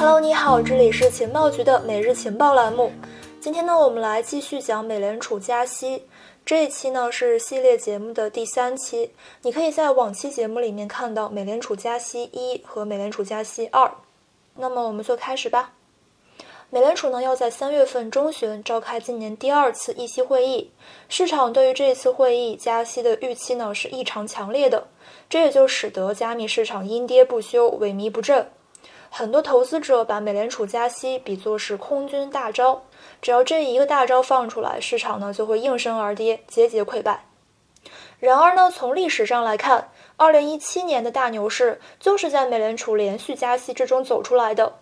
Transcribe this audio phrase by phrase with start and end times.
[0.00, 2.90] Hello，你好，这里是情报局的每日情报栏目。
[3.38, 6.04] 今天呢，我们来继续讲美联储加息。
[6.42, 9.10] 这一期呢是系列节目的第三期，
[9.42, 13.92] 你可以在往期节目里面看到美联储加息一和美联储加息二。
[14.54, 15.74] 那么我们就开始吧。
[16.70, 20.70] 美联储呢要在三月份中旬召开今年第二次议息会议，
[21.10, 24.88] 市场对于这次会议加息的预期呢是异常强烈的，
[25.28, 28.50] 这也就使得加密市场阴跌不休，萎靡不振。
[29.12, 32.80] 很多投资者把美联储加息比作是空军大招，
[33.20, 37.26] 只要这一个大招放出来，市场呢就会应声而跌，节节溃败。
[38.20, 44.74] 然而呢，从历史上来看，二零一七年的大牛市就是在美联储连续加息之中走出来的。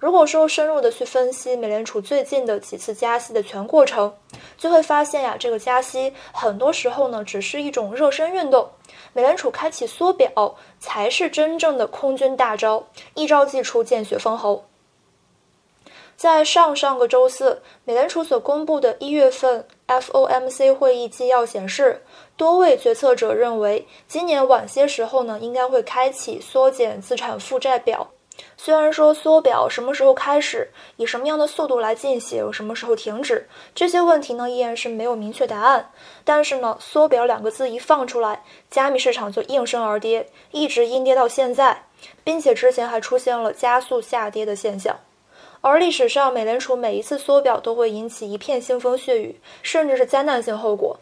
[0.00, 4.14] 如果说深入的去分析美联储最近的几次加息的全过程，
[4.56, 8.66] 就会发现呀，这个加息很多时候呢只是一种热身运动，
[9.12, 14.64] 美联储开启缩表才是真正的空军大招，一招即出，见血封喉。
[16.16, 22.02] 在上上个周四，美联储所公布的一月份 FOMC 会议纪要显示，
[22.38, 28.08] 多位决策者认为，今年晚些时候呢，应该会开启缩减资产负债表。
[28.56, 35.90] 虽然说缩表什么时候开始，以什么样的速度来进行，什么时候停止，这些问题呢依然是没有明确答案。
[36.24, 41.84] 但是呢，缩表两个字一放出来，加密市场就应声而跌，一直阴跌到现在，
[42.22, 44.98] 并且之前还出现了加速下跌的现象。
[45.62, 50.98] 而历史上，美联储每一次缩表都会引起一片腥风血雨，甚至是灾难性后果。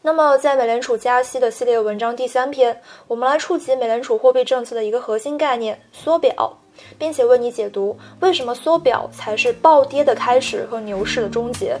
[0.00, 6.56] 那么，在美联储加息的系列文章第三篇，我们来触及美联储货币政策的一个核心概念——缩表，
[6.96, 11.76] 并且为你解读为什么缩表才是暴跌的开始和牛市的终结。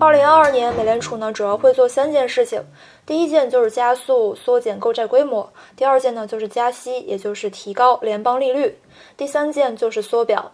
[0.00, 2.60] 二零二二年，美联储呢主要会做三件事情：
[3.06, 8.72] 第一件就是加速缩减购债规模；第二件呢就是加息，也就是提高联邦利率；
[9.16, 10.50] 第三件就是缩表。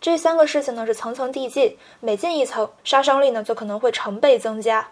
[0.00, 4.88] 这三个事情呢是层层递进，每进一层，杀伤力呢就可能会成倍增加。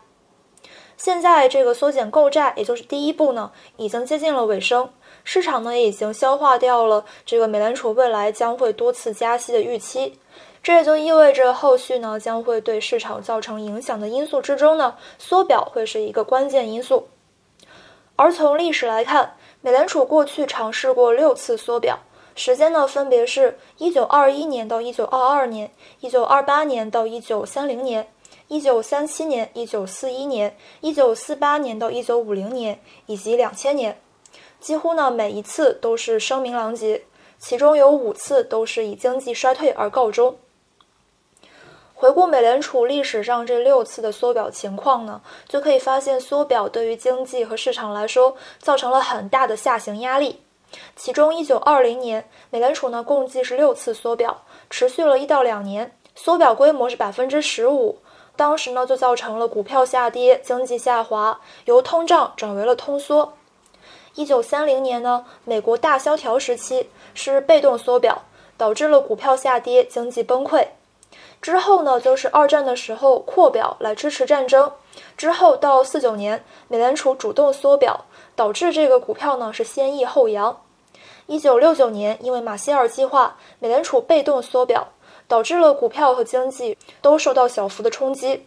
[0.99, 4.91] 现在这个缩减购债，也就是第一步呢，已经接近了尾声，
[5.25, 10.19] 市场呢也已经消化掉了这个美联储未来将会多次加息的预期。
[10.63, 17.09] 这也就意味着后续呢将会对市场造成影响的因素之中呢，缩表会是一个关键因素。
[18.17, 21.97] 而从历史来看，美联储过去尝试过六次缩表。
[22.39, 28.13] 时间呢，分别是一九二一年到一九二二年，一九二八年到一九三零年，
[28.47, 34.01] 一九三七年、一九四一年、一九四八年到一九五零年，以及两千年。
[34.61, 37.03] 几乎呢，每一次都是声名狼藉，
[37.41, 40.37] 其中有五次都是以经济衰退而告终。
[41.97, 50.41] 回顾美联储历史上这六次的缩表情况呢，就可以发现，缩表对于经济和市场来说，造成了很大的下行压力。
[50.97, 57.99] 其中，一九二零年，美联储呢共计是六次缩表，持续了一到两年，缩表规模是百分之十五。
[58.37, 63.33] 当时呢就造成了股票下跌、经济下滑，由通胀转为了通缩。
[64.15, 68.23] 一九三零年呢，美国大萧条时期是被动缩表，
[68.57, 70.67] 导致了股票下跌、经济崩溃。
[71.41, 74.71] 之后呢，就是二战的时候扩表来支持战争。
[75.17, 78.05] 之后到四九年，美联储主动缩表。
[78.39, 80.61] 导致这个股票呢是先抑后扬。
[81.27, 84.87] 一九六九年，因为马歇尔计划，美联储被动缩表，
[85.27, 88.47] 导致了股票和经济都受到小幅的冲击。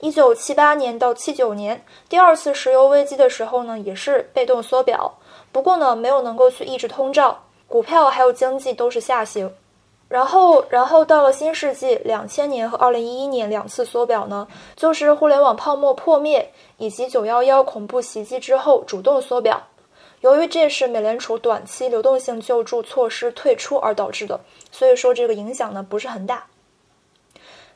[0.00, 5.14] 一九七八年到七九年，第二次石油危机的时候呢，也是被动缩表，
[5.52, 9.54] 不过呢没有能够去抑制通胀，股票还有经济都是下行。
[10.12, 14.46] 然后，然后到了新世纪，两千年和二零一一年两次缩表呢，
[14.76, 19.62] 就是互联网泡沫破灭以及九幺幺恐怖袭击之后主动缩表。
[20.20, 24.38] 由于这是美联储短期流动性救助措施退出而导致的，
[24.70, 26.44] 所以说这个影响呢不是很大。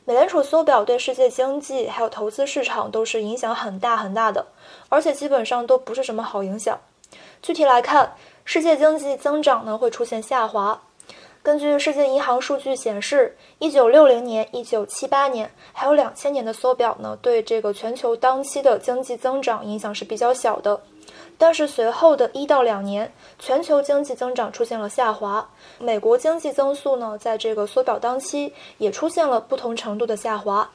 [0.05, 4.45] 美联储缩表对世界经济还有投资市场都是影响很大很大的，
[4.89, 6.79] 而且基本上都不是什么好影响。
[7.41, 8.15] 具体来看，
[8.45, 10.83] 世界经济增长呢会出现下滑。
[11.43, 20.81] 根据世界银行数据显示，一九六零年、一九七八年还有两千年的缩表呢，对这个全球当期的经济增长影响是比较小的。
[21.37, 25.47] 但是随后的一到两年，全球经济增长出现了下滑，
[25.79, 30.69] 美国经济增速呢，在这个缩表当期也出现了不同程度的下滑。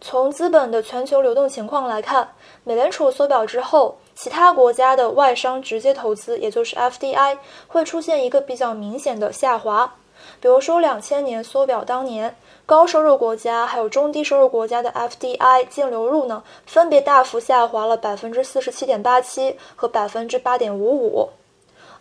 [0.00, 2.32] 从资本的全球流动情况来看，
[2.64, 3.96] 美联储缩表之后。
[4.12, 7.38] 其他国家的外商直接投资，也就是 FDI，
[7.68, 9.94] 会出现一个比较明显的下滑。
[10.42, 12.36] 比如说两千年缩表当年，
[12.66, 21.30] 高收入国家还有中低收入国家的 FDI 净流入呢，分别大幅下滑了百分之四十七点八七和百分之八点五五。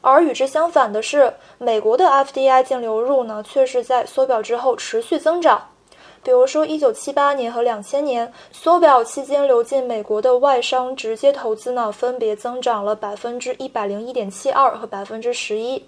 [0.02, 5.70] 而与之相反的是，美国的 FDI 净流入呢，却是在缩表之后持续增长。
[6.22, 15.86] 比如说，一九七八年和两千年缩表期间流进美国的外商直接投资呢，分别增长了百分之一百零一点七二和百分之十一。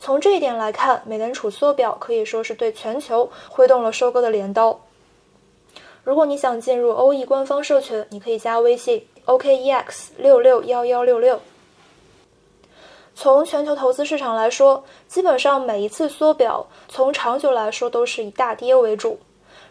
[0.00, 4.80] 从这一点来看，美联储缩表可以说是对全球挥动了收割的镰刀。
[6.02, 11.38] 如果你想进入欧 E 官方社群，你可以加微信 OKEX 六六幺幺六六。
[13.14, 19.20] 从全球投资市场来说，基本上每一次缩表，从长久来说都是以大跌为主。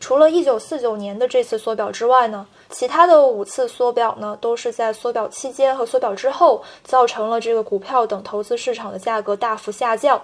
[0.01, 10.19] 除了1949年的这次缩表之外呢，其他的五次缩表呢，都是在缩表期间和缩表之后，造成了这个股票等投资市场的价格大幅下降。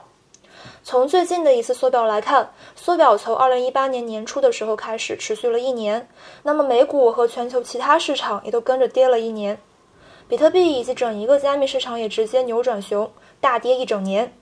[0.83, 6.09] 从最近的一次缩表来看，缩表从2018年年初的时候开始，持续了一年。
[6.41, 9.59] 那么美股和全球其他市场也都跟着跌了一年。
[10.27, 13.09] 比特币以及整一个加密市场也直接扭转熊，
[13.39, 14.33] 大跌一整年。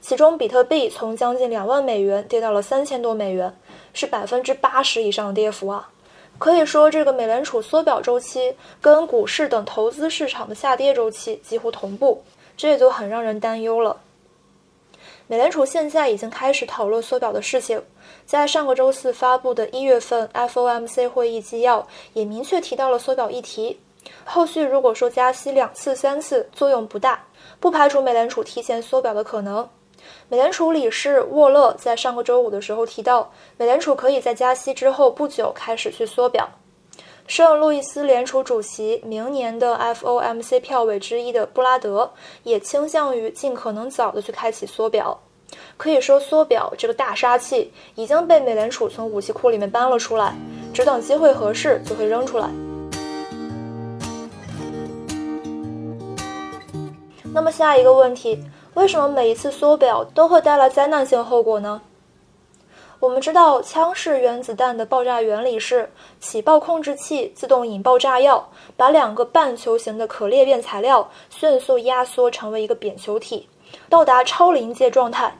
[0.00, 3.56] 其中，比特币从将近两万美元跌到了三千多美元，
[3.92, 5.90] 是百分之八十以上的跌幅啊！
[6.38, 12.22] 可以说，这个美联储缩表周期跟股市等投资市场的下跌周期几乎同步，
[12.56, 13.98] 这也就很让人担忧了。
[15.26, 17.82] 美联储现在已经开始讨论缩表的事情，
[18.26, 23.80] 在上个周四发布的一月份 FOMC 会议纪要也明确提到了缩表议题。
[24.24, 27.24] 后续如果说加息两次、三次作用不大，
[27.60, 29.68] 不排除美联储提前缩表的可能。
[30.28, 36.48] 美联储理事沃勒在上个周五的时候提到，美联储可以在加息之后不久开始去缩表。
[37.26, 42.12] 圣路易斯联储主席、明年的 FOMC 票委之一的布拉德
[42.42, 45.18] 也倾向于尽可能早的去开启缩表。
[45.78, 50.34] 可以说，缩表这个大杀器已经被美联储从武器库里面搬了出来，
[50.74, 52.50] 只等机会合适就会扔出来。
[57.34, 58.38] 那么下一个问题，
[58.74, 61.82] 为什么每一次缩表都会带来灾难性后果呢？
[63.00, 65.90] 我们知道，枪式原子弹的爆炸原理是
[66.20, 73.48] 起爆控制器自动引爆炸药，把两个半球形的可裂变材料迅速压缩成为一个扁球体，
[73.88, 75.36] 到达超临界状态。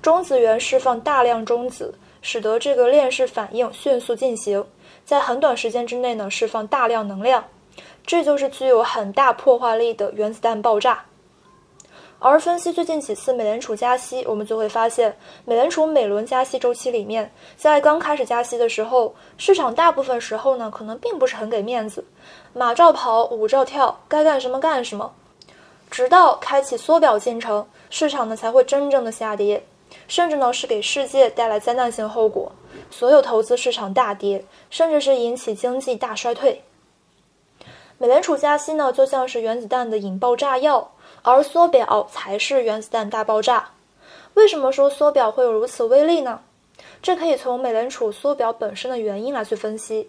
[0.00, 4.64] 中子源释放大量中子，使得这个链式反应迅速进行，
[5.04, 7.44] 在很短时间之内呢释放大量能量，
[8.06, 11.04] 这就是具有很大破坏力的原子弹爆炸。
[12.18, 15.14] 而分析最近几次美联储加息，我们就会发现，
[15.44, 22.04] 美联储每轮加息周期里面，在刚开始加息的时候，市场大部分时候呢，可能并不是很给面子，
[22.54, 25.12] 马照跑，舞照跳，该干什么干什么，
[25.90, 29.62] 直到开启缩表进程，市场呢才会真正的下跌，
[30.08, 32.50] 甚至呢是给世界带来灾难性后果，
[32.90, 36.62] 所有投资市场大跌，甚至是引起经济大衰退。
[37.98, 40.92] 美联储加息呢，就像是原子弹的引爆炸药。
[41.26, 43.70] 而缩表才是原子弹大爆炸。
[44.34, 46.40] 为什么说缩表会有如此威力呢？
[47.02, 50.08] 这可以从美联储缩表本身的原因来去分析。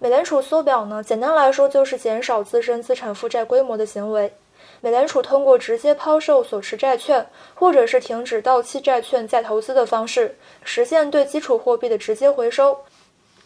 [0.00, 4.34] 美联储缩表呢，简单来说就是减少自身资产负债规模的行为。
[4.80, 7.24] 美联储通过直接抛售所持债券，
[7.54, 12.76] 或者是停止到期债券再投资的方式，实现对基础货币的直接回收。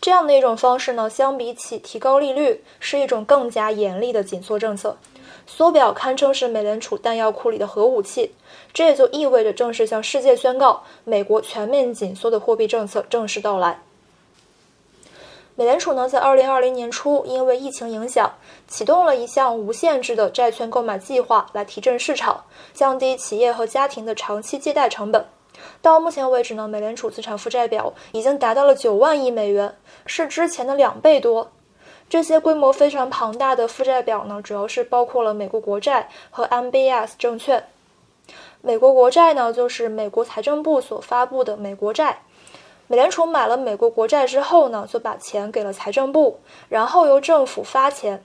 [0.01, 4.97] 这样的一种方式呢，相比起提高利率，是一种更加严厉的紧缩政策。
[5.47, 8.33] 缩表堪称是美联储弹药库里的核武器，
[8.73, 13.81] 这也就意味着正式向世界宣告，美国全面紧缩的货币政策正式到来。
[15.59, 18.35] 美联储呢，在二零二零年初因为疫情影响，
[18.69, 25.25] 启动了一项无限制的债券购买计划，来提振市场，降低企业和家庭的长期借贷成本。
[25.81, 31.51] 到目前为止呢，美联储资产负债表已经达到了九万亿美元，是之前的两倍多。
[32.09, 37.65] 这些规模非常庞大的负债表呢，主要是包括了美国国债和 MBS 证券。
[38.63, 42.23] 美国国债呢，就是美国财政部所发布的美国债。
[42.87, 48.25] 美联储买了美国国债之后呢，就把钱给了财政部，然后由政府发钱。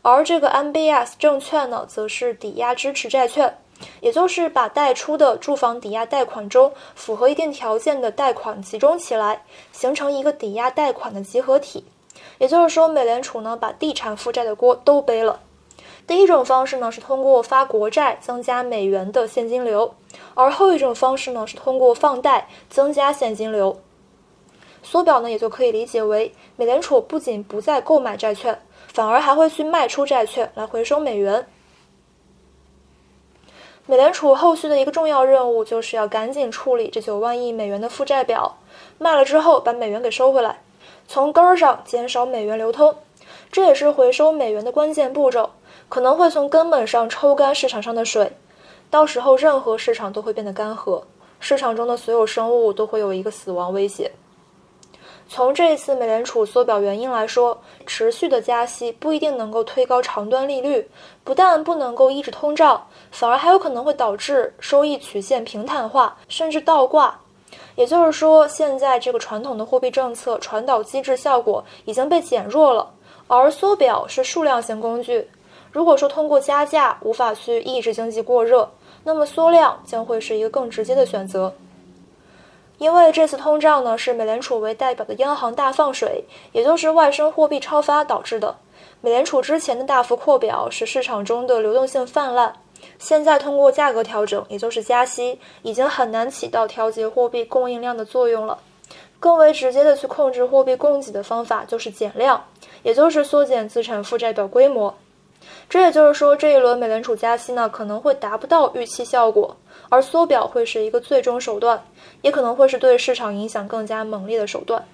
[0.00, 3.58] 而这个 MBS 证券呢，则是抵押支持债券，
[4.00, 11.84] 也就是把贷出的住房抵押贷款中符合一定条件的贷款集中起来，形成一个抵押贷款的集合体。
[12.42, 15.38] 也就是说，美联储呢把地产负债的锅都背了。
[16.08, 19.94] 第一种方式呢是通过发国债增加美元的现金流，
[20.34, 23.78] 而后一种方式呢是通过放贷增加现金流。
[24.82, 31.46] 缩表呢也就可以理解为，美联储不仅不再购买债券，反而还会去卖出债券来回收美元。
[33.86, 38.58] 美联储后续的一个重要任务就是要赶紧处理这九万亿美元的负债表，
[38.98, 40.60] 卖了之后把美元给收回来，
[41.06, 42.94] 从根儿上减少美元流通，
[43.50, 45.50] 这也是回收美元的关键步骤，
[45.88, 48.32] 可能会从根本上抽干市场上的水，
[48.90, 51.02] 到时候任何市场都会变得干涸，
[51.38, 54.10] 市场中的所有生物都会有一个死亡威胁。
[55.28, 60.90] 从这一次美联储缩表原因来说，持续的加息不一定能够推高长端利率，
[61.24, 67.18] 不但不能够抑制通胀，反而还有可能会导致收益曲线平坦化，甚至倒挂。
[67.74, 72.90] 也就是说，现在这个传统的货币政策传导机制效果已经被减弱了，
[73.26, 75.28] 而缩表是数量型工具。
[75.70, 78.70] 如果说通过加价无法去抑制经济过热，
[79.04, 81.52] 那么缩量将会是一个更直接的选择。
[82.78, 88.56] 因为这次通胀呢，是美联储为代表的央行大放水，也就是外生货币超发导致的。
[89.00, 92.52] 美联储之前的大幅扩表使市场中的流动性泛滥，
[92.98, 98.58] 现在通过价格调整，也就是加息，已经很难起到调节货币供应量的作用了。
[99.20, 102.44] 更为直接的去控制货币供给的方法就是减量，
[102.82, 104.94] 也就是缩减资产负债表规模。
[105.68, 109.56] 这也就是说，这一轮美联储加息呢，可能会达不到预期效果。
[109.88, 111.84] 而缩表会是一个最终手段，
[112.22, 114.84] 也可能会是对市场影响更加猛烈的手段。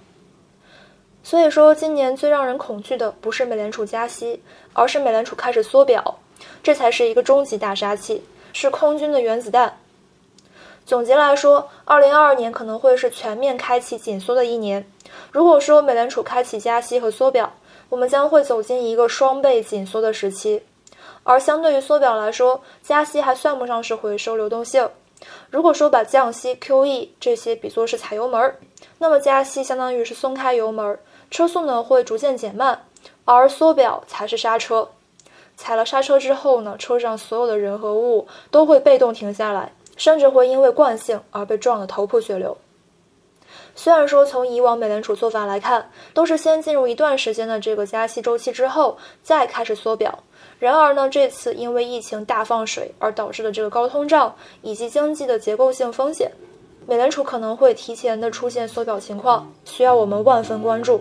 [1.22, 4.42] 所以说，今年最让人恐惧的不是美联储加息，
[4.72, 6.18] 而是美联储开始缩表，
[6.62, 9.78] 这才是一个终极大杀器，是空军的原子弹。
[10.86, 14.90] 总结来说，二零二二年可能会是全面开启紧缩的一年。
[15.30, 17.52] 如果说美联储开启加息和缩表，
[17.90, 20.62] 我们将会走进一个双倍紧缩的时期。
[21.24, 24.88] 而相对于缩表来说，加息还算不上是回收流动性。
[25.50, 28.56] 如果说把降息、QE 这些比作是踩油门儿，
[28.98, 30.98] 那么加息相当于是松开油门，
[31.30, 32.86] 车速呢会逐渐减慢，
[33.26, 34.88] 而缩表才是刹车。
[35.58, 42.56] 踩了刹车之后呢，车上所有的人和物都会被动停下来，甚至会因为惯性而被撞得头破血流。
[43.74, 50.16] 虽然说从以往美联储做法来看，都是先进入一段时间的这个加息周期之后，再开始缩表。
[50.60, 56.30] 然而呢，这次因为疫情大放水而导致的这个高通胀以及经济的结构性风险，
[56.86, 61.00] 美联储可能会提前的出现缩表情况，需要我们万分关注。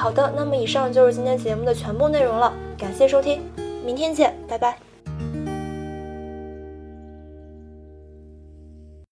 [0.00, 3.42] 好的，那么以上就是今天节目的全部内容了，感谢收听，
[3.84, 4.89] 明天见，拜拜。